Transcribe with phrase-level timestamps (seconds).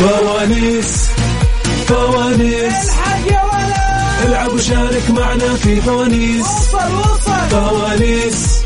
[0.00, 1.06] فوانيس
[1.88, 2.90] فوانيس.
[4.26, 6.44] العب وشارك معنا في فوانيس.
[6.44, 8.58] وصل وصل فوانيس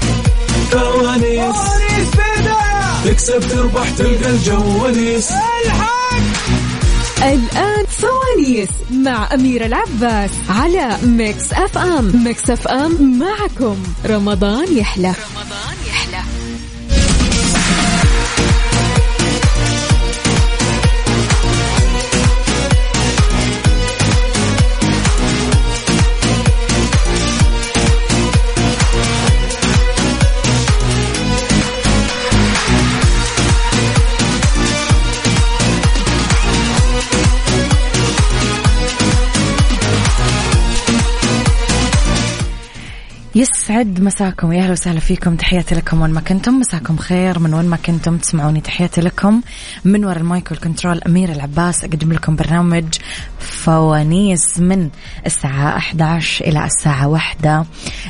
[0.71, 1.55] فوانيس.
[1.55, 5.31] فوانيس بداية تكسب تربح تلقى الجو ونيس.
[5.65, 5.95] الحق
[7.23, 12.25] الآن فوانيس مع أميرة العباس على Mix FM.
[12.25, 13.77] Mix FM معكم.
[14.07, 16.14] رمضان يحلى رمضان يحلى.
[43.35, 44.53] يسعد مساكم.
[44.53, 45.37] يا أهلا وسهلا فيكم.
[45.37, 46.55] تحياتي لكم وين ما كنتم.
[46.55, 48.17] مساكم خير من وين ما كنتم.
[48.17, 49.41] تسمعوني تحياتي لكم.
[49.85, 51.85] من وراء المايك والكنترول أميرة العباس.
[51.85, 52.85] أقدم لكم برنامج
[53.39, 54.91] فوانيس من
[55.27, 57.65] الساعة 11 إلى الساعة 1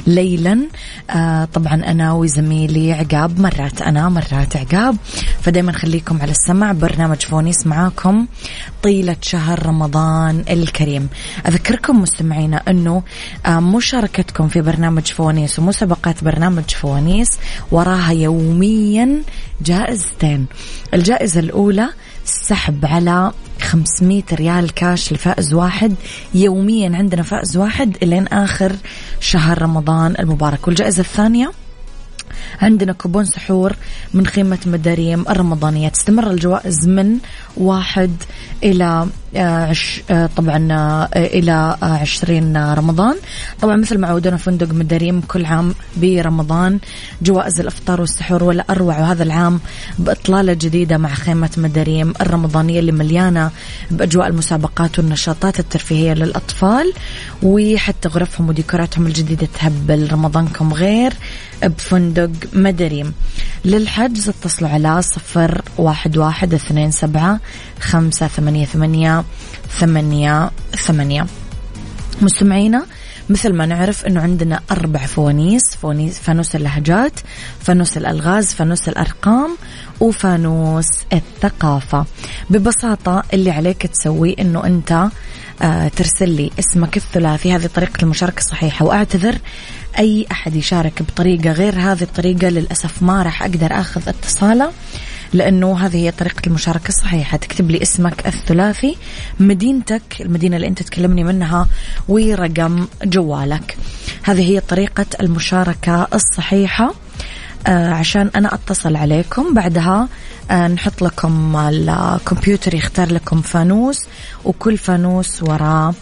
[0.07, 0.59] ليلا.
[1.11, 4.97] آه طبعا أنا وزميلي عقاب مرات أنا مرات عقاب.
[5.43, 6.73] فدايما خليكم على السمع.
[6.73, 8.27] برنامج فوانيس معاكم
[8.83, 11.09] طيلة شهر رمضان الكريم.
[11.49, 13.03] أذكركم مستمعينا إنه
[13.47, 17.29] آه مشاركتكم في برنامج فوانيس ومسابقات برنامج فوانيس
[17.71, 19.23] وراها يوميا
[19.63, 20.47] جائزتين.
[20.95, 21.89] الجائزة الأولى
[22.25, 25.95] سحب على 500 ريال كاش لفائز واحد.
[26.35, 28.73] يوميا عندنا فائز واحد إلين آخر
[29.21, 30.69] شهر رمضان المبارك.
[30.69, 31.53] والجائزة الثانية
[32.61, 33.77] عندنا كوبون سحور
[34.15, 35.89] من خيمة مداريم الرمضانية.
[35.89, 37.19] تستمر الجوائز من
[37.57, 38.11] واحد
[38.63, 39.07] إلى
[39.37, 43.17] عش آه، طبعا آه، إلى عشرين رمضان.
[43.61, 46.79] طبعا مثل ما عودنا فندق مداريم كل عام برمضان
[47.23, 49.61] جوائز الإفطار والسحور ولا أروع وهذا العام
[49.99, 53.51] بإطلالة جديدة مع خيمة مداريم الرمضانية اللي مليانة
[53.91, 56.93] بأجواء المسابقات والنشاطات الترفيهية للأطفال
[57.43, 61.13] وحتى غرفهم وديكوراتهم الجديدة تهبل رمضانكم غير
[61.63, 63.13] بفندق مدريم
[63.65, 67.41] للحجز اتصلوا على صفر واحد واحد اثنين سبعة
[67.81, 69.24] خمسة ثمانية ثمانية
[69.79, 70.51] ثمانية
[70.87, 71.27] ثمانية.
[72.23, 72.87] مستمعينا
[73.31, 77.21] مثل ما نعرف إنه عندنا أربع فوانيس فوانيس فانوس اللهجات
[77.61, 79.57] فانوس الألغاز فانوس الأرقام
[80.01, 82.07] وفانوس الثقافة.
[82.51, 85.09] ببساطة اللي عليك تسويه إنه أنت
[85.63, 87.53] آه ترسل لي اسمك الثلاثي.
[87.53, 89.39] هذه طريقة المشاركة الصحيحة وأعتذر
[89.99, 92.49] أي أحد يشارك بطريقة غير هذه الطريقة.
[92.49, 94.73] للأسف ما راح أقدر أخذ اتصاله.
[95.35, 97.37] لأنه هذه هي طريقة المشاركة الصحيحة.
[97.37, 98.97] تكتب لي اسمك الثلاثي
[99.41, 101.69] مدينتك المدينة اللي أنت تكلمني منها
[102.09, 103.77] ورقم جوالك.
[104.23, 106.95] هذه هي طريقة المشاركة الصحيحة.
[107.67, 109.55] آه عشان أنا أتصل عليكم.
[109.55, 110.09] بعدها
[110.51, 114.01] آه نحط لكم الكمبيوتر يختار لكم فانوس
[114.45, 115.95] وكل فانوس وراه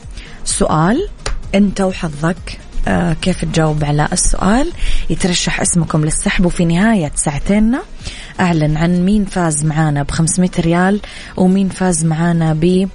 [0.44, 1.08] سؤال.
[1.54, 4.72] أنت وحظك آه كيف تجاوب على السؤال.
[5.10, 7.78] يترشح اسمكم للسحب وفي نهاية ساعتين
[8.40, 11.00] أعلن عن مين فاز معانا ب 500 ريال
[11.36, 12.88] ومين فاز معانا ب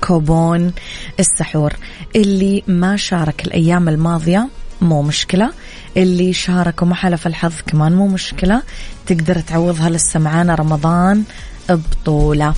[0.00, 0.72] كوبون
[1.20, 1.72] السحور.
[2.16, 4.48] اللي ما شارك الأيام الماضية
[4.80, 5.52] مو مشكلة.
[5.96, 8.62] اللي شارك وما حلف الحظ كمان مو مشكلة.
[9.06, 11.24] تقدر تعوضها لسه معانا رمضان
[11.68, 12.54] بطولة.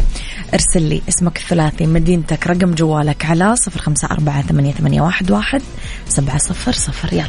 [0.55, 5.63] ارسل لي اسمك الثلاثي مدينتك رقم جوالك على صفر خمسة أربعة ثمانية, ثمانية واحد, واحد
[6.09, 7.13] سبعة صفر صفر.
[7.13, 7.27] يلا.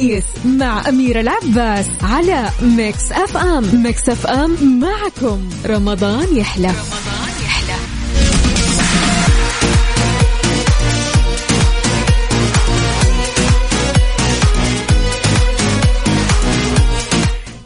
[0.00, 3.82] فوانيس مع أميرة العباس على Mix FM.
[3.82, 5.48] Mix FM معكم.
[5.66, 7.74] رمضان يحلى رمضان يحلى.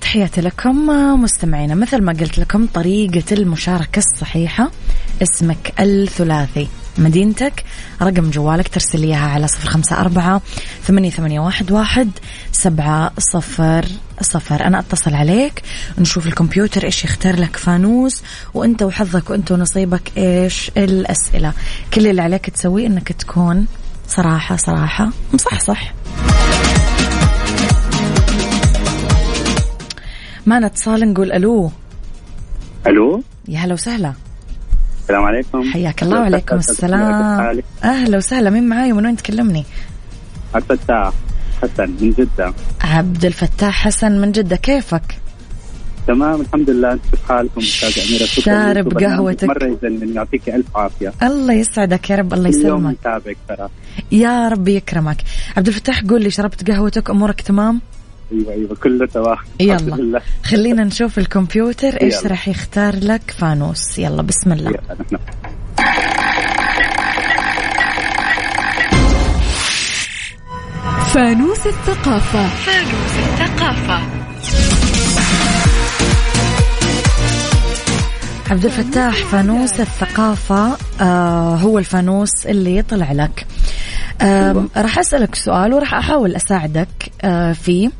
[0.00, 0.86] تحياتي لكم
[1.22, 1.74] مستمعينا.
[1.74, 4.70] مثل ما قلت لكم طريقة المشاركة الصحيحة
[5.22, 6.68] اسمك الثلاثي.
[6.98, 7.64] مدينتك.
[8.02, 10.42] رقم جوالك ترسل لي إياها على صفر خمسة أربعة
[10.82, 12.10] ثمانية, ثمانية واحد, واحد
[12.52, 13.84] سبعة صفر
[14.20, 14.66] صفر.
[14.66, 15.62] أنا أتصل عليك
[15.98, 18.22] نشوف الكمبيوتر إيش يختار لك فانوس
[18.54, 21.52] وأنت وحظك وأنت ونصيبك إيش الأسئلة.
[21.94, 23.66] كل اللي عليك تسويه إنك تكون
[24.08, 25.94] صراحة صراحة مصحصح.
[30.46, 31.70] معنا اتصال نقول ألو؟
[32.86, 34.12] ألو؟ يا هلا وسهلا.
[35.04, 35.62] السلام عليكم.
[35.62, 37.62] حياك الله وعليكم السلام.
[37.84, 38.50] أهلا وسهلا.
[38.50, 39.64] مين معاي ومن وين تكلمني؟
[40.54, 41.12] عبد الفتاح.
[41.62, 42.54] حسن من جدة.
[42.80, 44.56] عبد الفتاح حسن من جدة.
[44.56, 45.02] كيفك؟
[46.06, 46.92] تمام الحمد لله.
[46.92, 49.48] أنت كيف حالكم؟ أستاذ أميرة شارب قهوتك.
[49.48, 51.12] مرة يجنن يعطيك ألف عافية.
[51.22, 52.64] الله يسعدك يا رب الله يسلمك.
[52.64, 53.68] اليوم متابعك ترى.
[54.12, 55.16] يا رب يكرمك.
[55.56, 57.80] عبد الفتاح قول لي شربت قهوتك؟ أمورك تمام؟
[58.34, 60.20] أيوه أيوه كله تمام الحمد يلا.
[60.44, 62.28] خلينا نشوف الكمبيوتر إيش يلا.
[62.28, 63.98] راح يختار لك فانوس.
[63.98, 64.70] يلا بسم الله.
[64.70, 65.16] يلا نحن.
[71.14, 72.48] فانوس الثقافة.
[78.50, 83.46] عبد الفتاح فانوس الثقافة آه هو الفانوس اللي يطلع لك.
[84.20, 86.88] آه راح أسألك سؤال وراح أحاول أساعدك
[87.22, 87.90] آه فيه.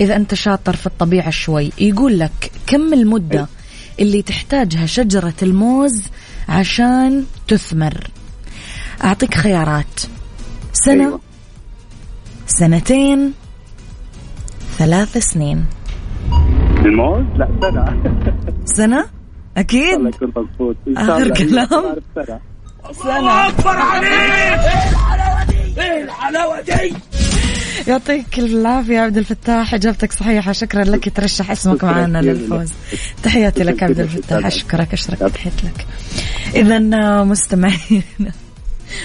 [0.00, 3.48] إذا أنت شاطر في الطبيعة شوي يقول لك كم المدة
[4.00, 6.02] اللي تحتاجها شجرة الموز
[6.48, 8.10] عشان تثمر.
[9.04, 10.00] أعطيك خيارات.
[10.72, 11.20] سنة أيوة.
[12.46, 13.32] سنتين
[14.78, 15.66] ثلاث سنين.
[16.84, 18.02] الموز؟ لا سنة.
[18.64, 19.06] سنة؟
[19.56, 19.94] أكيد.
[19.94, 20.76] الله يكون مبسوط.
[20.88, 21.66] إن شاء آخر الله.
[21.66, 22.40] كلام؟ أعرف سنة.
[22.92, 23.48] سنة.
[27.86, 32.72] يعطيك العافية يا عبد الفتاح إجابتك صحيحة شكرا لك ترشح اسمك معنا للفوز.
[33.22, 34.46] تحياتي لك عبد الفتاح.
[34.46, 35.18] أشكرك أشكرك.
[35.18, 35.86] تحياتي لك.
[36.54, 36.78] إذا
[37.24, 38.02] مستمعين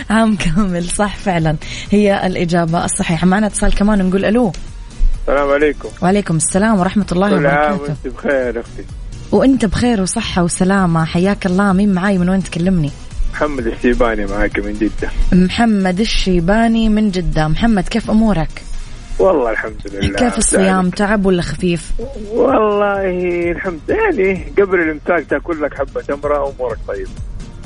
[0.09, 1.55] عام كامل صح فعلا.
[1.91, 3.27] هي الإجابة الصحيحة.
[3.27, 4.51] معنا اتصال كمان نقول ألو.
[5.21, 5.89] السلام عليكم.
[6.01, 7.95] وعليكم السلام ورحمة الله كل عام وبركاته.
[8.03, 8.83] وأنت بخير أختي.
[9.31, 11.05] وأنت بخير وصحة وسلامة.
[11.05, 11.73] حياك الله.
[11.73, 12.91] مين معاي؟ من وين تكلمني؟
[13.33, 15.09] محمد الشيباني معاك من جدة.
[15.33, 17.47] محمد الشيباني من جدة.
[17.47, 18.63] محمد كيف أمورك؟
[19.19, 20.17] والله الحمد لله.
[20.17, 21.91] كيف الصيام؟ تعب ولا خفيف؟
[22.33, 27.07] والله الحمد يعني قبل الامساك تأكل لك حبة تمرة امورك طيب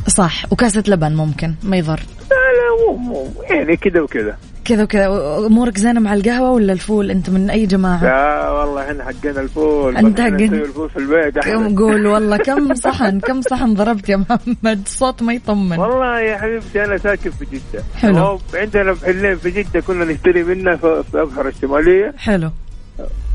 [0.07, 1.99] صح وكاسة لبن ممكن ما يضر.
[2.31, 4.37] لا لا مو مو يعني كذا وكذا
[4.67, 5.07] كذا وكذا.
[5.47, 9.95] أمورك زينة مع القهوة ولا الفول؟ أنت من أي جماعة؟ لا والله إحنا حقنا الفول.
[9.95, 10.45] إحنا حقنا.
[10.45, 11.39] الفول في البيت.
[11.39, 15.79] كم إحنا قول والله كم صحن كم صحن ضربت يا محمد؟ صوت ما يطمن.
[15.79, 17.83] والله يا حبيبتي أنا ساكن في جدة.
[17.95, 18.39] حلو.
[18.53, 22.13] عندنا محلين في جدة كنا نشتري منه في أبحر الشمالية.
[22.17, 22.49] حلو.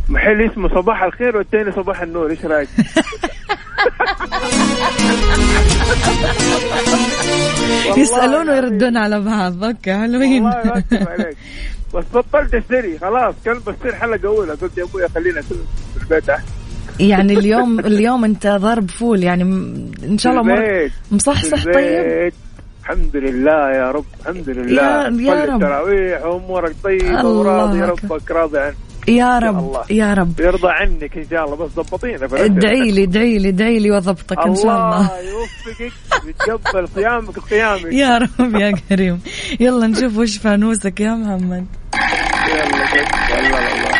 [0.08, 2.69] محل اسمه صباح الخير والثاني صباح النور إيش رأيك؟
[7.96, 8.49] يسألون.
[8.50, 10.50] ويردون على بعض okay حلوين
[11.94, 15.54] بس بطلت اشتري خلاص كان بصير حلقة أولى قلت يا أبويا خلينا في
[16.02, 16.25] البيت
[17.00, 19.43] يعني اليوم اليوم أنت ضارب فول يعني
[20.05, 20.93] إن شاء الله البيت.
[21.12, 22.32] مصحصح طيب.
[22.81, 25.55] الحمد لله يا رب الحمد لله يا- يا رب.
[25.62, 27.81] التراويح وامورك طيبة وراضي.
[27.81, 28.75] ربك راضي عنك
[29.08, 29.81] يا الله.
[29.81, 30.40] رب يا رب.
[30.40, 32.25] يرضى عنك إن شاء الله بس ضبطينا.
[32.44, 35.00] ادعي لي ادعي لي ادعي لي واضبطك إن شاء الله.
[35.00, 35.93] الله يوفقك
[36.25, 37.93] ويتقبل صيامك وقيامك.
[37.93, 39.20] يا رب يا كريم.
[39.60, 41.66] يلا نشوف وش فانوسك يا محمد.
[42.49, 42.64] يلا.
[43.38, 43.93] الله الله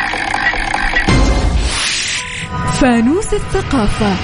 [2.79, 4.15] فانوس الثقافة.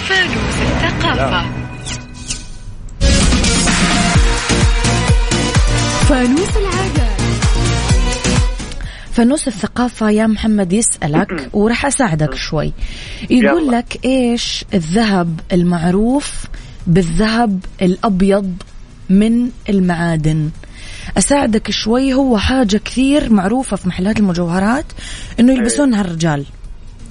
[6.10, 7.09] فانوس العادة
[9.19, 12.74] فانوس الثقافة يا محمد يسألك وراح أساعدك شوي.
[13.30, 13.77] يقول يلا.
[13.77, 16.45] لك إيش الذهب المعروف
[16.88, 18.54] بالذهب الأبيض
[19.10, 20.50] من المعادن؟
[21.18, 24.86] أساعدك شوي هو حاجة كثير معروفة في محلات المجوهرات
[25.39, 26.45] إنه يلبسونها الرجال.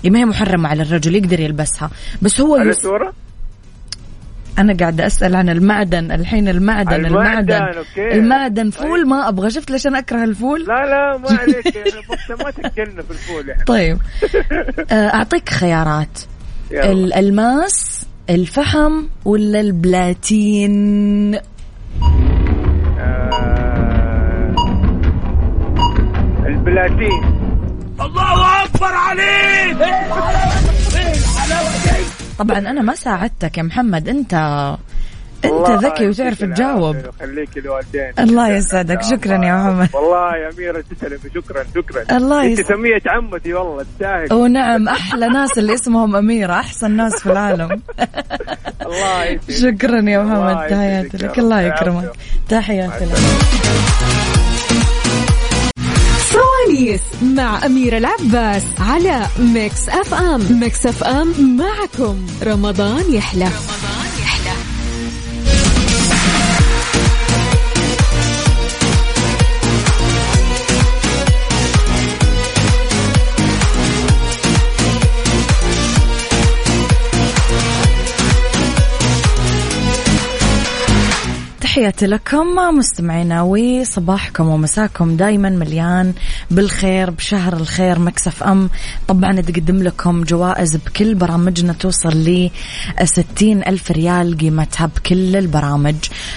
[0.05, 1.91] يعني ما هي محرمة على الرجل يقدر يلبسها.
[2.23, 2.77] بس هو يس...
[2.77, 3.13] الصورة؟
[4.59, 8.13] أنا قاعدة أسأل عن المعدن الحين المعدن المعدن، المعدن okay.
[8.13, 9.07] المعدن فول طيب.
[9.07, 9.51] ما أبغى.
[9.51, 11.77] شفت ليش أنا أكره الفول؟ لا لا ما عليك.
[11.77, 11.91] يعني
[12.45, 13.65] ما تتكلم في الفول يعني.
[13.65, 13.99] طيب.
[14.93, 16.19] آه، أعطيك خيارات.
[16.71, 16.93] يلا.
[16.93, 21.35] الألماس الفحم ولا البلاتين؟
[22.99, 24.55] آه،
[26.47, 27.39] البلاتين.
[32.39, 34.09] طبعا أنا ما ساعدتك يا محمد.
[34.09, 34.35] أنت
[35.45, 36.97] والله ذكي وتعرف تجاوب.
[36.97, 38.13] ويخليك الوالدين.
[38.19, 39.03] الله يسعدك.
[39.03, 39.89] شكراً يا محمد.
[39.95, 41.65] والله يا أميرة تسلمي شكرا.
[41.75, 42.17] شكرا.
[42.17, 42.69] الله أنت يسعدك.
[42.69, 43.83] سمية عمتي والله.
[43.83, 46.53] تستاهل ونعم أحلى ناس اللي اسمهم أميرة.
[46.53, 47.71] أحسن ناس في العالم.
[48.87, 49.77] الله يسعدك.
[49.77, 50.69] شكرا يا محمد.
[50.71, 51.39] تحياتي لك.
[51.39, 51.61] الله.
[51.61, 52.13] يكرمك.
[52.49, 53.19] تحياتي لك.
[56.79, 60.61] فوانيس مع أميرة العباس على Mix FM.
[60.61, 62.27] Mix FM معكم.
[62.43, 63.49] رمضان يحلى.
[81.79, 82.47] تحياتي لكم
[82.79, 86.15] مستمعينا وصباحكم ومساكم دايما مليان
[86.51, 88.71] بالخير بشهر الخير Mix FM.
[89.09, 92.51] طبعا تقدم لكم جوائز بكل برامجنا توصل ل
[93.05, 95.97] 60 ألف ريال قيمتها بكل البرامج.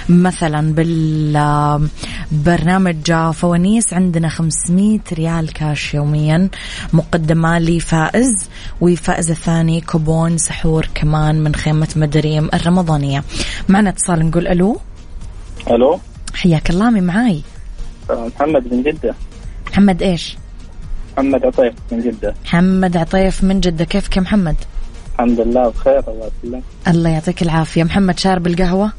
[0.09, 0.73] مثلا
[2.31, 6.49] بالبرنامج فوانيس عندنا 500 ريال كاش يوميا.
[6.93, 8.49] مقدمة لفائز
[8.81, 13.23] والفائز الثاني كوبون سحور كمان من خيمة مداريم الرمضانية.
[13.69, 14.79] معنا اتصال نقول ألو.
[15.67, 15.99] ألو؟
[16.33, 17.41] حياك الله مين معاي؟
[18.09, 19.15] محمد من جدة.
[19.71, 20.37] محمد إيش؟
[21.13, 22.33] محمد عطيف من جدة.
[22.45, 24.55] محمد عطيف من جدة كيفك يا محمد؟
[25.13, 26.63] الحمد لله بخير الله يسلمك.
[26.87, 27.83] الله يعطيك العافية.
[27.83, 28.91] محمد شارب القهوة؟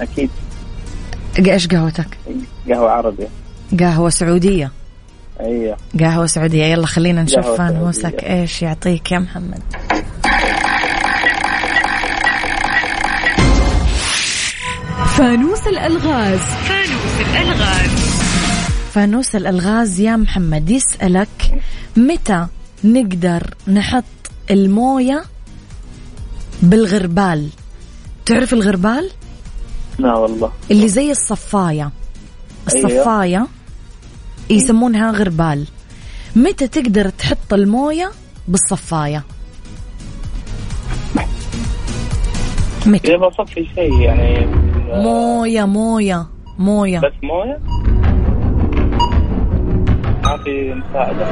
[0.00, 0.30] أكيد.
[1.38, 2.18] إيش قهوتك؟
[2.68, 3.26] قهوة عربي
[3.80, 4.70] قهوة سعودية.
[5.40, 5.76] أيوه.
[6.00, 6.64] قهوة سعودية.
[6.64, 8.24] يلا خلينا نشوف فانوسك.
[8.24, 9.62] إيش يعطيك يا محمد.
[15.16, 16.40] فانوس الألغاز.
[18.92, 20.00] فانوس الألغاز.
[20.00, 21.62] يا محمد يسألك
[21.96, 22.46] متى
[22.84, 24.04] نقدر نحط
[24.50, 25.24] الموية
[26.62, 27.48] بالغربال؟
[28.26, 29.10] تعرف الغربال؟
[29.98, 30.52] لا والله.
[30.70, 31.90] اللي زي الصفاية.
[32.66, 33.46] الصفاية
[34.50, 35.66] يسمونها غربال.
[36.36, 38.10] متى تقدر تحط الموية
[38.48, 39.24] بالصفاية؟
[42.86, 46.26] متى؟ إذا بصفي شيء يعني موية موية
[46.58, 47.58] موية بس مويه
[50.24, 51.26] ما في مساعدة.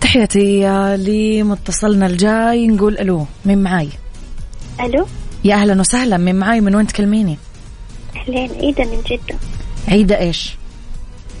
[0.00, 3.88] تحياتي لمتصلنا الجاي نقول ألو مين معاي؟
[4.80, 5.06] ألو؟
[5.44, 7.38] يا أهلا وسهلا مين معاي من وين تكلميني؟
[8.28, 9.38] اهلين عيدة من جدة.
[9.88, 10.56] عيدة إيش؟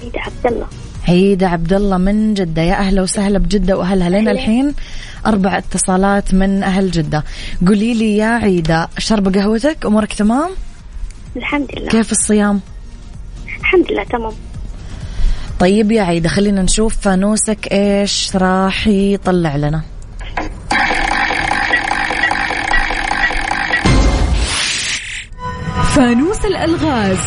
[0.02, 0.66] عيدة عبد الله.
[1.08, 2.62] عيدة عبد الله من جدة.
[2.62, 4.08] يا أهلا وسهلا بجدة وأهلها.
[4.08, 4.74] لين الحين
[5.26, 7.24] أربع اتصالات من أهل جدة.
[7.66, 10.50] قولي لي يا عيدة شرب قهوتك؟ أمورك تمام؟
[11.36, 11.88] الحمد لله.
[11.88, 12.60] كيف الصيام؟
[13.60, 14.32] الحمد لله تمام.
[15.60, 19.82] طيب يا عيدة خلينا نشوف فانوسك إيش راح يطلع لنا.
[25.98, 27.18] فانوس الألغاز.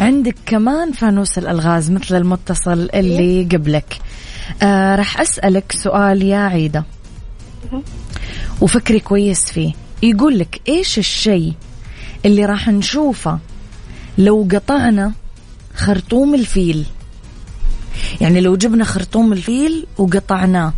[0.00, 3.98] عندك كمان فانوس الألغاز مثل المتصل اللي قبلك.
[4.62, 6.84] آه راح أسألك سؤال يا عيدة.
[8.60, 9.72] وفكري كويس فيه.
[10.02, 11.52] يقول لك إيش الشيء
[12.24, 13.38] اللي راح نشوفه
[14.18, 15.12] لو قطعنا
[15.74, 16.84] خرطوم الفيل؟
[18.20, 20.72] يعني لو جبنا خرطوم الفيل وقطعناه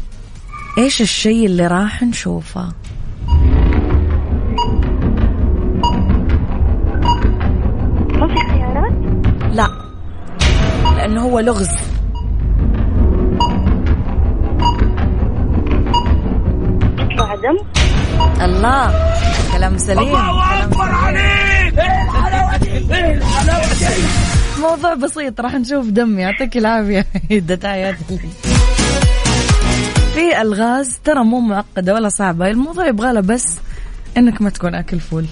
[0.78, 2.72] إيش الشيء اللي راح نشوفه؟
[9.54, 9.68] لا.
[10.96, 11.68] لأنه هو لغز.
[16.98, 17.58] يطلع دم
[18.44, 18.92] الله.
[19.52, 19.98] كلام سليم.
[19.98, 21.74] الله أكبر عليك!
[24.62, 26.18] موضوع بسيط راح نشوف دم.
[26.18, 27.00] يعطيك العافية.
[30.14, 32.50] في الغاز ترى مو معقدة ولا صعبة.
[32.50, 33.56] الموضوع يبغى له بس
[34.16, 35.26] إنك ما تكون أكل فول.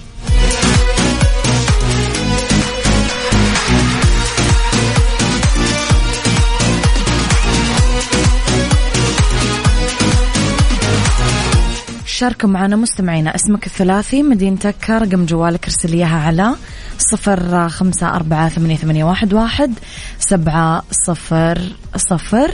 [12.23, 16.55] شاركوا معنا مستمعينا اسمك الثلاثي مدينتك رقم جوالك ارسل إياها على
[16.97, 19.73] صفر خمسة أربعة ثمانية, ثمانية واحد, واحد
[20.19, 21.61] سبعة صفر
[21.95, 22.51] صفر.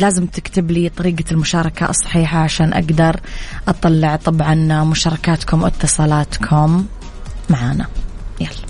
[0.00, 3.20] لازم تكتب لي طريقة المشاركة الصحيحة عشان أقدر
[3.68, 6.86] أطلع طبعا مشاركاتكم واتصالاتكم
[7.50, 7.86] معنا
[8.40, 8.68] يلا.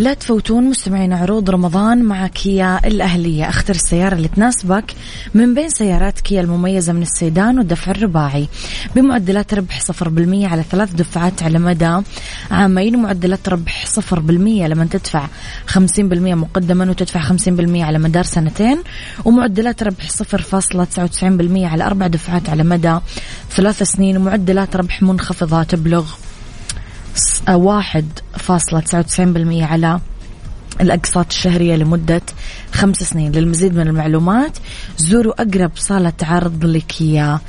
[0.00, 3.48] لا تفوتون مستمعين عروض رمضان مع كيا الأهلية.
[3.48, 4.94] أختر السيارة اللي تناسبك
[5.34, 8.48] من بين سيارات كيا المميزة من السيدان والدفع الرباعي.
[8.96, 11.96] بمعدلات ربح 0% على ثلاث دفعات على مدى
[12.50, 15.26] عامين ومعدلات ربح 0% لما تدفع
[15.66, 18.82] 50% مقدما وتدفع 50% على مدار سنتين.
[19.24, 22.98] ومعدلات ربح 0.99% على أربع دفعات على مدى
[23.50, 24.16] ثلاث سنين.
[24.16, 26.04] ومعدلات ربح منخفضة تبلغ
[27.48, 28.06] واحد
[28.38, 30.00] فاصلة تسعة وتسعين بالمية على
[30.80, 32.22] الأقساط الشهرية لمدة
[32.72, 33.32] خمس سنين.
[33.32, 34.58] للمزيد من المعلومات
[34.96, 37.40] زوروا أقرب صالة عرض لكيا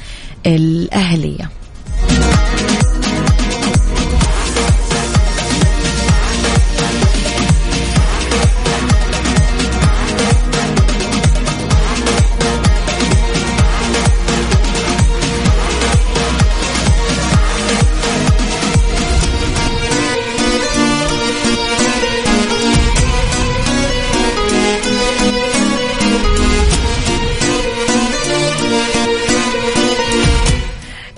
[0.46, 1.50] الأهلية.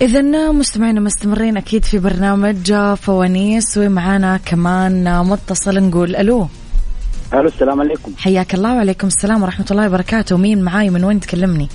[0.03, 6.48] إذا مستمعينا مستمرين أكيد في برنامج فوانيس ومعانا كمان متصل نقول ألو.
[7.33, 8.12] ألو السلام عليكم.
[8.17, 10.38] حياك الله وعليكم السلام ورحمة الله وبركاته.
[10.38, 11.69] مين معاي؟ من وين تكلمني؟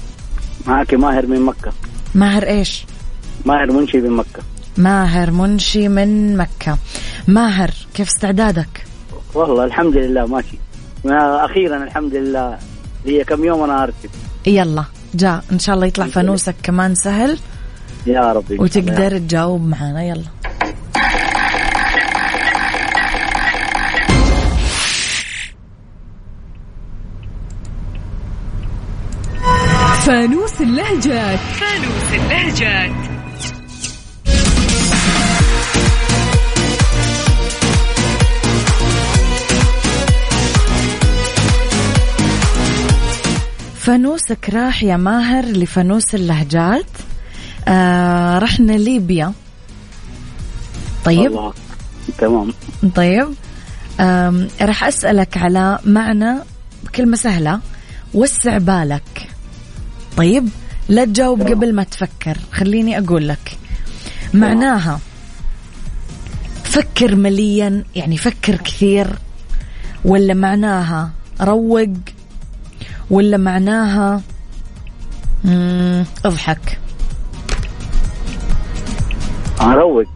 [0.66, 1.72] معك ماهر من مكة.
[2.14, 2.84] ماهر إيش؟
[3.46, 4.42] ماهر منشي من مكة.
[4.76, 6.78] ماهر منشي من مكة.
[7.28, 8.84] ماهر كيف استعدادك؟
[9.34, 10.58] والله الحمد لله ماشي.
[11.04, 12.58] ما- أخيرا الحمد لله.
[13.06, 14.10] هي كم يوم أنا ارتب
[14.46, 15.44] يلا جاء.
[15.52, 17.38] إن شاء الله يطلع فانوسك كمان سهل.
[18.06, 18.92] يا رب إن شاء الله.
[18.92, 20.22] وتقدر تجاوب معنا يلا.
[30.06, 33.08] فانوس اللهجات فانوس اللهجات
[43.76, 46.84] فانوسك راح يا ماهر لفانوس اللهجات.
[47.68, 49.32] آه رحنا ليبيا.
[51.04, 51.52] طيب؟ الله.
[52.18, 52.52] تمام.
[52.94, 53.28] طيب.
[54.62, 56.34] راح أسألك على معنى
[56.94, 57.60] كلمة سهلة.
[58.14, 59.28] وسع بالك.
[60.16, 60.48] طيب؟
[60.88, 62.38] لا تجاوب قبل ما تفكر.
[62.52, 63.58] خليني أقول لك.
[64.34, 65.00] معناها
[66.64, 69.18] فكر مليا يعني فكر كثير.
[70.04, 71.10] ولا معناها
[71.40, 71.88] روق.
[73.10, 74.22] ولا معناها
[76.24, 76.78] أضحك.
[79.60, 80.06] اروق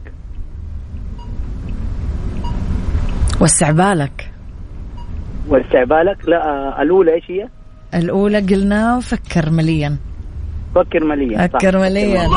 [3.41, 4.31] وسع بالك.
[5.49, 7.49] واستعبالك لا آه، الأولى إيش هي؟
[7.95, 9.97] الأولى قلنا فكر مليا.
[10.75, 11.47] فكر مليا.
[11.47, 12.29] فكر مليا.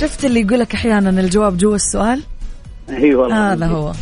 [0.00, 2.22] شفت اللي يقولك أحيانا الجواب جوا السؤال؟
[2.90, 3.52] إي والله.
[3.52, 3.92] هذا هو.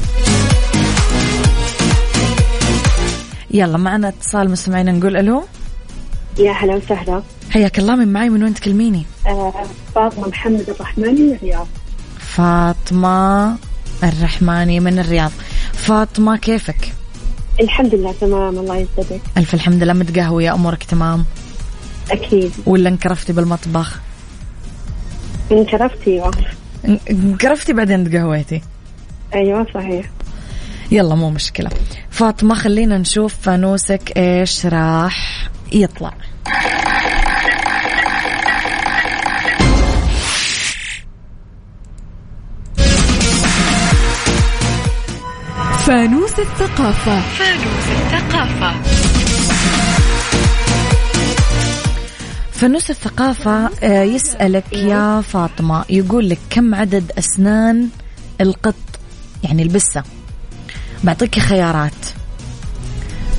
[3.50, 5.42] يلا معنا اتصال مستمعين نقول ألو.
[6.38, 7.22] يا هلا وسهلا.
[7.52, 9.52] حياك الله من معي من وين تكلميني؟ آه،
[9.94, 11.66] فاطمة محمد الرحمن من الرياض.
[12.18, 13.56] فاطمة
[14.04, 15.30] الرحماني من الرياض.
[15.72, 16.92] فاطمة كيفك؟
[17.60, 19.20] الحمد لله تمام الله يسعدك.
[19.36, 21.24] ألف الحمد لله متقهوية أمورك تمام؟
[22.10, 22.52] أكيد.
[22.66, 24.00] ولا انكرفتي بالمطبخ؟
[25.52, 26.30] انكرفتي أيوه.
[26.88, 28.62] ان- انكرفتي بعدين تقهويتي.
[29.34, 30.10] أيوه صحيح.
[30.90, 31.70] يلا مو مشكلة.
[32.10, 36.14] فاطمة خلينا نشوف فانوسك إيش راح يطلع.
[45.86, 47.20] فانوس الثقافة.
[47.20, 48.72] فانوس الثقافة.
[52.52, 57.88] فانوس الثقافة آه، يسألك يا فاطمة يقول لك كم عدد أسنان
[58.40, 58.74] القط
[59.44, 60.02] يعني البسة؟
[61.04, 62.06] بعطيك خيارات.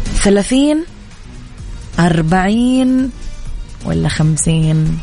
[0.05, 0.83] ثلاثين
[1.99, 3.11] أربعين
[3.85, 4.97] ولا خمسين؟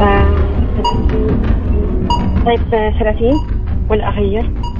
[0.00, 0.36] آه،
[2.46, 4.71] طيب آه، 30 ولا أغير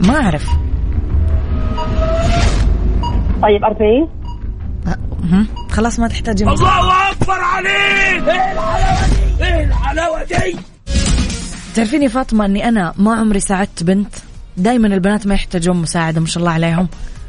[0.00, 0.46] ما أعرف.
[3.42, 4.08] طيب 40
[4.86, 4.98] أه،
[5.32, 8.28] هم، خلاص ما تحتاجين الله أكبر عليك!
[8.28, 9.04] إيه الحلاوة
[9.38, 10.56] دي؟ إيه الحلاوة دي؟
[11.74, 14.14] تعرفين يا فاطمة أني أنا ما عمري ساعدت بنت.
[14.56, 16.88] دائما البنات ما يحتاجون مساعدة ما شاء الله عليهم.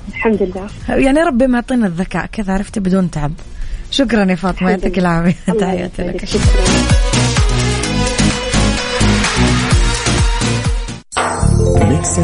[0.10, 0.68] الحمد لله.
[0.98, 3.32] يعني ربي معطينا الذكاء كذا عرفتي بدون تعب.
[3.92, 5.00] شكرا يا فاطمة يعطيك.
[5.00, 5.54] العافية.
[5.54, 6.26] تحياتي لك.
[6.26, 6.42] شكرا.
[12.02, 12.20] ميكس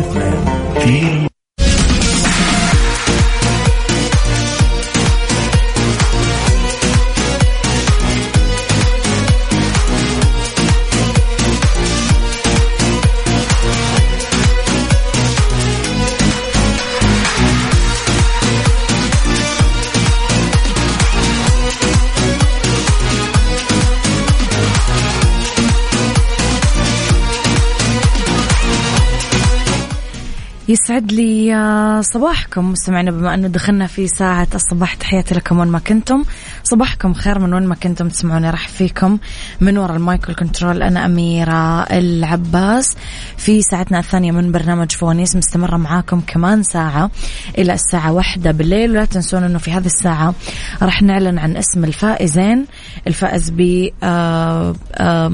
[30.70, 32.72] يسعد لي آه، صباحكم.
[32.72, 36.24] مستمعينا بما أنه دخلنا في ساعة الصباح تحياتي لكم وين ما كنتم.
[36.64, 39.18] صباحكم خير من وين ما كنتم تسمعوني راح فيكم.
[39.62, 42.96] من وراء ال mic وال control أنا أميرة العباس.
[43.38, 47.12] في ساعتنا الثانية من برنامج فوانيس مستمرة معاكم كمان ساعة
[47.58, 48.92] إلى الساعة واحدة بالليل.
[48.92, 50.34] ولا تنسون إنه في هذه الساعة
[50.82, 52.66] راح نعلن عن اسم الفائزين.
[53.08, 55.32] الفائز ب آه، آه،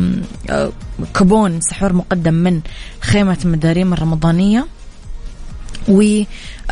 [1.15, 2.61] كوبون سحور مقدم من
[3.01, 4.65] خيمة مداريم الرمضانية.
[5.87, 6.23] و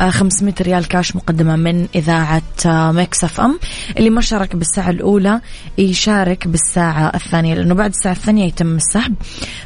[0.08, 3.58] 500 ريال كاش مقدمة من إذاعة آه، Mix FM.
[3.98, 5.40] اللي ما شارك بالساعة الأولى
[5.78, 9.14] يشارك بالساعة الثانية لأنه بعد الساعة الثانية يتم السحب.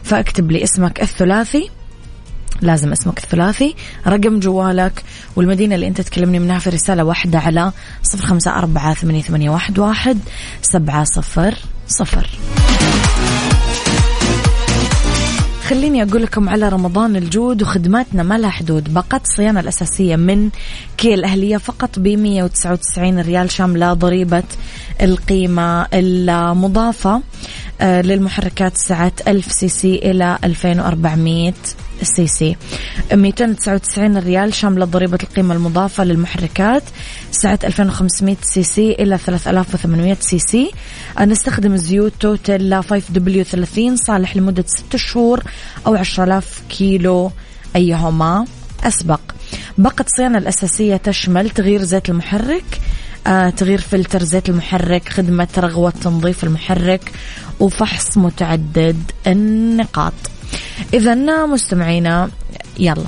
[0.02, 1.70] فاكتب لي اسمك الثلاثي
[2.62, 3.74] لازم اسمك الثلاثي
[4.06, 5.02] رقم جوالك
[5.36, 10.18] والمدينة اللي أنت تكلمني منها في رسالة واحدة على صفر خمسة أربعة ثمانية, واحد
[10.62, 11.54] سبعة صفر
[11.88, 12.26] صفر.
[15.68, 18.94] خليني أقول لكم على رمضان الجود وخدماتنا ما لها حدود.
[18.94, 20.50] باقات الصيانة الأساسية من
[20.96, 24.42] كيا الأهلية فقط ب 199 ريال شاملة ضريبة
[25.02, 27.22] القيمة المضافة
[27.80, 31.52] آه، للمحركات سعة 1000 CC إلى 2400
[32.02, 32.56] CC.
[33.12, 36.82] 299 ريال شاملة ضريبة القيمة المضافة للمحركات.
[37.30, 40.70] سعة 2500 CC إلى 3800 CC.
[41.20, 45.42] نستخدم زيوت Total 5 W 30 صالح لمدة 6 شهور
[45.86, 47.30] أو 10000 كيلو
[47.76, 48.44] أيهما
[48.84, 49.20] أسبق.
[49.78, 52.80] باقة الصيانة الأساسية تشمل تغيير زيت المحرك
[53.26, 57.12] آه، تغيير فلتر زيت المحرك خدمة رغوة تنظيف المحرك
[57.60, 60.12] وفحص متعدد النقاط.
[60.94, 61.14] إذا
[61.46, 62.30] مستمعينا
[62.78, 63.06] يلا.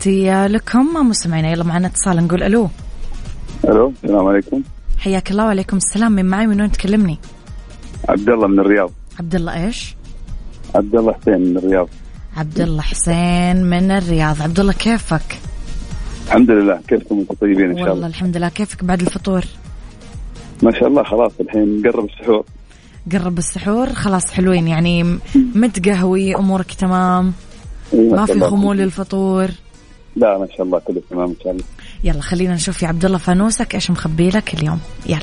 [0.00, 2.68] تحياتي لكم مستمعينا يلا معنا اتصال نقول ألو
[3.64, 4.62] ألو السلام عليكم
[4.98, 7.18] حياك الله وعليكم السلام من معي من وين تكلمني؟
[8.08, 9.96] عبد الله من الرياض عبد الله إيش؟
[10.74, 11.88] عبد الله حسين من الرياض
[12.36, 15.38] عبد الله حسين من الرياض عبد الله كيفك؟
[16.26, 19.44] الحمد لله كيفكم أنتم طيبين إن شاء والله الله الحمد لله كيفك بعد الفطور؟
[20.62, 22.44] ما شاء الله خلاص الحين قرب السحور
[23.12, 25.18] قرب السحور خلاص حلوين يعني
[25.54, 27.32] متقهوي أمورك تمام
[27.94, 28.40] إي ما في.
[28.40, 29.48] خمول للفطور
[30.16, 31.64] لا ما شاء الله كله تمام إن شاء الله.
[32.04, 35.20] يلا خلينا نشوف يا عبد الله فانوسك إيش مخبي لك اليوم؟ يلا.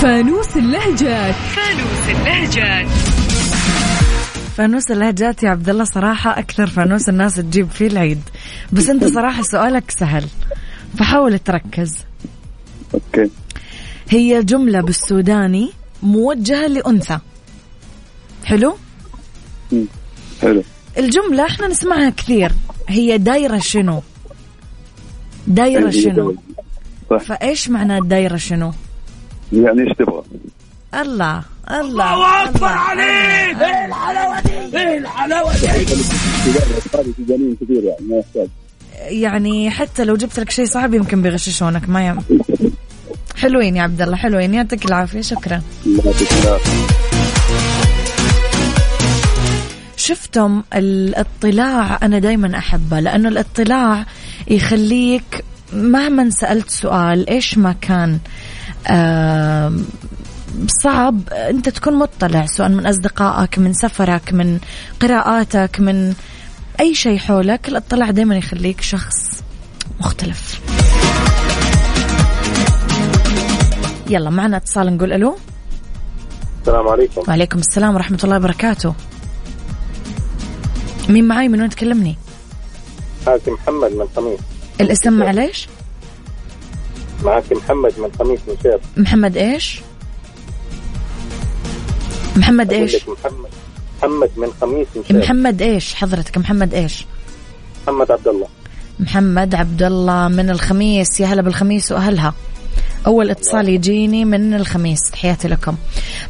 [0.00, 1.34] فانوس اللهجات.
[1.34, 2.86] فانوس اللهجات.
[4.56, 8.22] فانوس اللهجات يا عبد الله صراحة أكثر فانوس الناس تجيب فيه العيد.
[8.72, 10.24] بس أنت صراحة سؤالك سهل.
[10.98, 11.96] فحاول تركز.
[12.94, 13.30] أوكي.
[14.08, 15.70] هي جملة بالسوداني
[16.02, 17.18] موجهة لأنثى.
[18.50, 18.76] حلو؟
[20.42, 20.62] حلو.
[20.98, 22.52] الجملة إحنا نسمعها كثير.
[22.88, 24.02] هي دايرة شنو؟
[25.46, 26.34] دايرة شنو؟
[27.10, 27.18] صح.
[27.18, 28.72] فإيش معنى الدايرة شنو؟
[29.52, 30.22] يعني إيش تبغى؟
[30.94, 33.62] الله الله الله أكبر عليك!
[33.62, 33.86] إيه.
[33.86, 35.94] الحلاوة دي؟ إيه الحلاوة دي؟
[37.16, 38.48] سودانيين كثير يعني ما يحتاج.
[39.08, 42.18] يعني حتى لو جبت لك شيء صعب يمكن بيغششونك ما يم...
[43.40, 45.62] حلوين يا عبد الله حلوين يعطيك العافية شكرا.
[45.86, 46.60] الله
[50.00, 54.06] شفتم الاطلاع أنا دايما أحبه لأنه الاطلاع
[54.48, 58.18] يخليك مهما سألت سؤال إيش ما كان
[58.88, 59.84] آم،
[60.82, 64.58] صعب أنت تكون مطلع سواء من أصدقائك من سفرك من
[65.00, 66.14] قراءاتك من
[66.80, 69.42] أي شيء حولك الاطلاع دايما يخليك شخص
[70.00, 70.60] مختلف.
[74.10, 75.36] يلا معنا اتصال نقول ألو.
[76.60, 77.22] السلام عليكم.
[77.28, 78.94] وعليكم السلام ورحمة الله وبركاته.
[81.10, 82.16] مين معاي؟ من وين تكلمني؟
[83.26, 84.40] معك محمد من خميس
[84.80, 85.68] الاسم معليش؟
[87.24, 89.80] معك محمد من خميس من شير محمد إيش؟
[92.36, 93.50] محمد إيش؟ محمد
[93.98, 97.06] محمد من خميس من محمد إيش؟ حضرتك محمد إيش؟
[97.86, 98.46] محمد عبد الله.
[99.00, 101.20] محمد عبد الله من الخميس.
[101.20, 102.34] يا هلا بالخميس وأهلها.
[103.06, 105.00] أول اتصال يجيني من الخميس.
[105.12, 105.76] تحياتي لكم.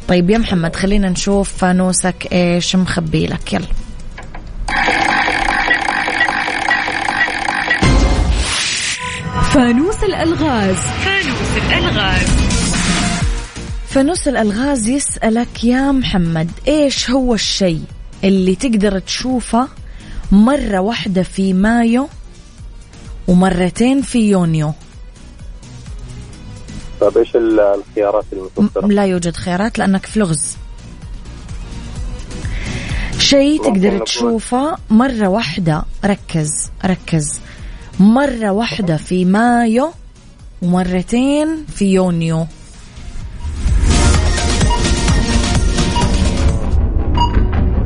[0.07, 3.53] طيب يا محمد خلينا نشوف فانوسك إيش مخبي لك.
[3.53, 3.67] يلا.
[9.53, 10.75] فانوس الألغاز.
[10.75, 12.27] فانوس الألغاز.
[13.89, 17.81] فانوس الألغاز يسألك يا محمد إيش هو الشيء
[18.23, 19.67] اللي تقدر تشوفه
[20.31, 22.07] مرة واحدة في مايو
[23.27, 24.73] ومرتين في يونيو؟
[27.01, 30.57] طيب إيش الخيارات المتوفره؟ لا يوجد خيارات لأنك في لغز.
[33.19, 37.39] شيء تقدر تشوفه مرة واحدة ركز ركز.
[38.01, 39.91] مرة واحدة في مايو
[40.61, 42.45] ومرتين في يونيو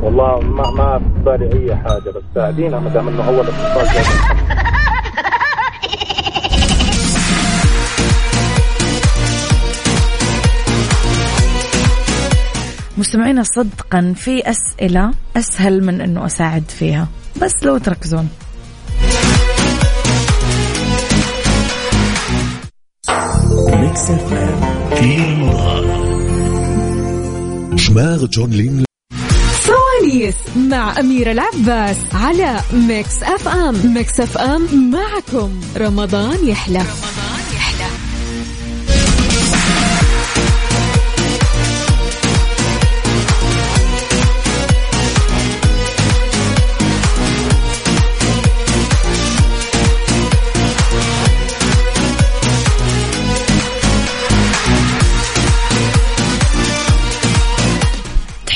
[0.02, 4.04] والله ما ما في بالي أي حاجة بس ساعدينا ما دام إنه اول اتصال.
[12.98, 17.08] مستمعينا صدقا في أسئلة أسهل من أنه أساعد فيها
[17.42, 18.28] بس لو تركزون
[23.96, 25.86] في رمضان
[27.78, 28.84] شماغ جون لين.
[30.56, 33.94] مع أميرة العباس على Mix FM.
[33.94, 35.60] Mix FM معكم.
[35.76, 36.82] رمضان يحلى.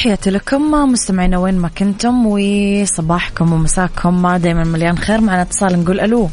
[0.01, 6.29] تحياتي لكم مستمعينا وين ما كنتم وصباحكم ومساكم دائما مليان خير معنا اتصال نقول ألو.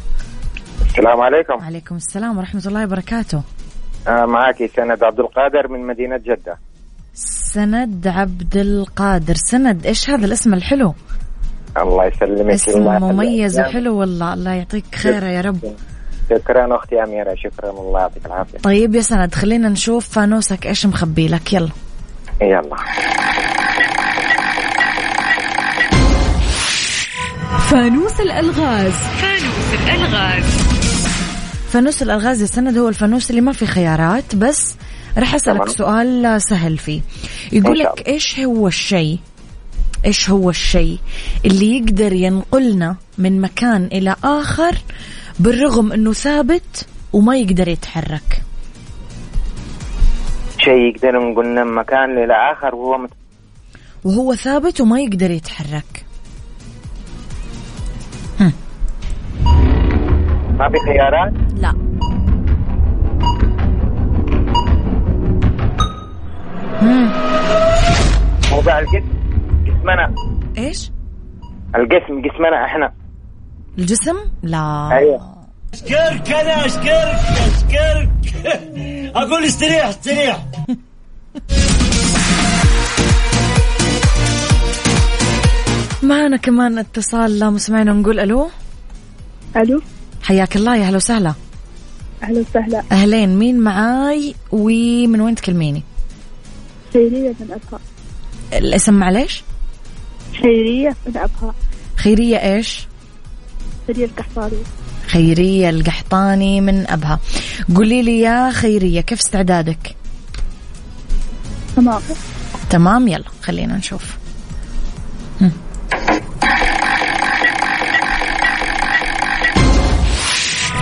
[0.81, 1.53] السلام عليكم.
[1.53, 3.41] عليكم السلام ورحمة الله وبركاته.
[4.07, 6.57] آه معك سند عبد القادر من مدينة جدة.
[7.53, 9.35] سند عبد القادر.
[9.35, 10.93] سند إيش هذا الاسم الحلو؟
[11.77, 12.53] الله يسلمك.
[12.53, 13.59] اسم الله مميز.
[13.59, 14.33] وحلو والله.
[14.33, 15.59] الله يعطيك خير يا رب.
[16.29, 17.35] شكرا أختي أميرة.
[17.35, 18.57] شكرا الله يعطيك العافية.
[18.57, 21.53] طيب يا سند خلينا نشوف فانوسك إيش مخبي لك.
[21.53, 21.69] يلا.
[22.41, 22.75] يلا.
[27.69, 28.93] فانوس الألغاز.
[31.71, 32.41] فانوس الألغاز.
[32.41, 34.75] يا سند هو الفانوس اللي ما في خيارات بس
[35.17, 35.69] راح أسألك تمام.
[35.69, 37.01] سؤال سهل فيه.
[37.51, 39.19] يقول لك إيش هو الشيء؟
[40.05, 40.97] إيش هو الشيء
[41.45, 44.77] اللي يقدر ينقلنا من مكان إلى آخر
[45.39, 48.41] بالرغم إنه ثابت وما يقدر يتحرك؟
[50.67, 53.09] شيء يقدر نقول من مكان إلى آخر وهو مت...
[54.03, 56.05] وهو ثابت وما يقدر يتحرك.
[60.59, 61.71] ما في خيارات؟ لا.
[66.81, 67.11] مم.
[68.51, 69.07] موضوع الجسم
[69.65, 70.15] جسمنا.
[70.57, 70.91] إيش؟
[71.75, 72.93] الجسم جسمنا إحنا.
[73.77, 74.89] الجسم؟ لا.
[74.91, 75.37] أيوه.
[75.73, 78.09] أشكرك أنا أشكرك أشكرك.
[79.15, 80.46] أقول استريح استريح.
[86.07, 88.49] معنا كمان اتصال لا مسمعنا نقول ألو؟
[89.57, 89.81] ألو؟
[90.23, 91.33] حياك الله يا أهلا وسهلا.
[92.23, 92.83] أهلا وسهلا.
[92.91, 95.83] أهلين مين معاي ومن وين تكلميني؟
[96.93, 97.79] خيرية من أبها.
[98.53, 99.43] الاسم معليش؟
[100.41, 101.55] خيرية من أبها.
[101.95, 102.87] خيرية إيش؟
[103.87, 104.57] خيرية القحطاني.
[105.07, 107.19] خيرية القحطاني من أبها.
[107.75, 109.95] قولي لي يا خيرية كيف استعدادك؟
[111.75, 112.01] تمام.
[112.69, 114.17] تمام يلا خلينا نشوف.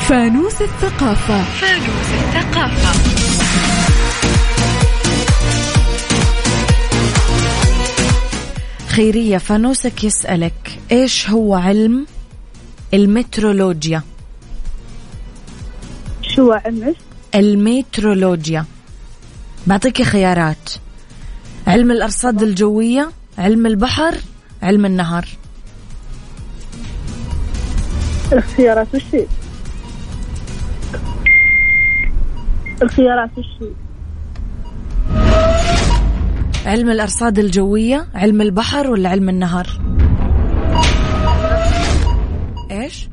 [0.10, 1.44] فانوس الثقافة.
[8.90, 12.06] خيرية فانوسك يسألك إيش هو علم
[12.94, 14.04] المترولوجيا؟
[16.22, 16.96] شو عمش
[17.36, 18.66] الميترولوجيا
[19.68, 20.70] بعطيك خيارات.
[21.68, 24.16] علم الأرصاد الجوية علم البحر
[24.64, 25.28] علم النهر.
[28.34, 29.26] الخيارات وشي
[32.82, 33.70] الخيارات وشي
[36.66, 39.68] علم الأرصاد الجوية علم البحر ولا علم النهر؟
[42.72, 43.10] إيش؟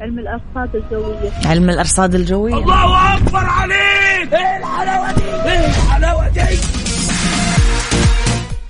[0.00, 1.30] علم الأرصاد الجوية.
[1.46, 2.54] علم الأرصاد الجوية.
[2.54, 4.32] الله أكبر عليك!
[4.32, 6.40] إيه الحلاوه دي إيه الحلاوه دي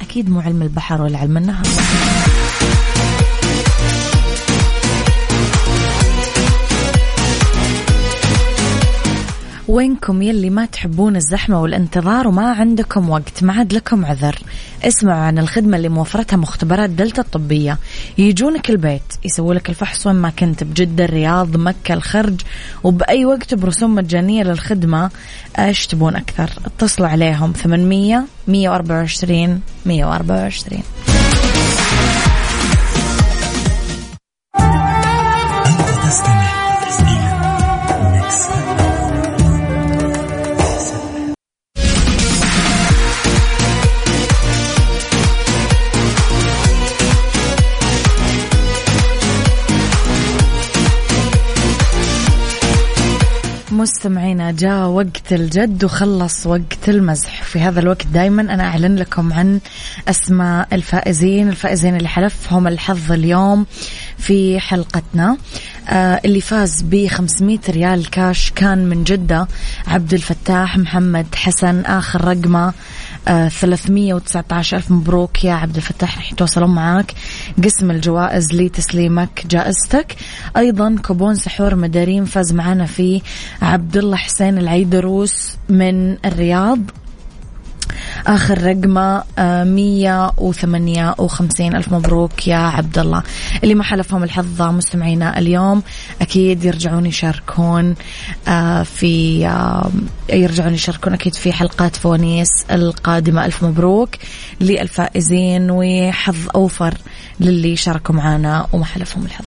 [0.01, 1.65] أكيد مو علم البحر ولا علم النهر.
[9.73, 14.39] وينكم يلي ما تحبون الزحمة والانتظار وما عندكم وقت؟ ما عاد لكم عذر.
[14.85, 17.79] اسمعوا عن الخدمة اللي موفرتها مختبرات دلتا الطبية.
[18.19, 22.41] يجونك البيت يسووا لك الفحص وين ما كنت بجدة الرياض مكة الخرج
[22.85, 25.11] وبأي وقت برسوم مجانية للخدمة.
[25.59, 30.83] إيش تبون أكثر؟ اتصلوا عليهم 800 124 124
[53.73, 57.43] مستمعينا جاء وقت الجد وخلص وقت المزح.
[57.43, 59.61] في هذا الوقت دايما أنا أعلن لكم عن
[60.09, 63.67] أسماء الفائزين الفائزين اللي حلفهم الحظ اليوم
[64.19, 65.37] في حلقتنا.
[65.89, 69.49] آه اللي فاز ب 500 ريال كاش كان من جدة
[69.87, 72.73] عبد الفتاح محمد حسن آخر رقمه.
[73.27, 77.15] 319 ألف مبروك يا عبد الفتاح رح يتواصلون معاك.
[77.65, 80.17] قسم الجوائز لتسليمك جائزتك.
[80.57, 83.21] أيضا كوبون سحور مداريم فاز معنا فيه
[83.63, 86.79] عبد الله حسين العيدروس من الرياض.
[88.27, 91.77] آخر رقمه آه، مية وثمانية وخمسين.
[91.77, 93.23] ألف مبروك يا عبد الله
[93.65, 95.83] اللي ما حلفهم الحظ مستمعينا اليوم
[96.21, 97.95] أكيد يرجعون يشاركون
[98.49, 99.91] آه، في آه،
[100.33, 103.45] يرجعون يشاركون أكيد في حلقات فوانيس القادمة.
[103.45, 104.11] ألف مبروك
[104.61, 106.95] للفائزين وحظ أوفر
[107.41, 109.41] للي شاركوا معنا وما حلفهم الحظ.